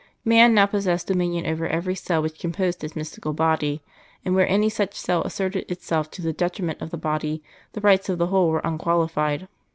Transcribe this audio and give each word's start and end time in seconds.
Man 0.25 0.55
now 0.55 0.65
possessed 0.65 1.05
dominion 1.05 1.45
over 1.45 1.67
every 1.67 1.93
cell 1.93 2.23
which 2.23 2.39
composed 2.39 2.81
His 2.81 2.95
Mystical 2.95 3.33
Body, 3.33 3.83
and 4.25 4.33
where 4.33 4.47
any 4.47 4.67
such 4.67 4.95
cell 4.95 5.21
asserted 5.21 5.69
itself 5.71 6.09
to 6.09 6.23
the 6.23 6.33
detriment 6.33 6.81
of 6.81 6.89
the 6.89 6.97
Body, 6.97 7.43
the 7.73 7.81
rights 7.81 8.09
of 8.09 8.17
the 8.17 8.25
whole 8.25 8.49
were 8.49 8.61
unqualified. 8.63 9.47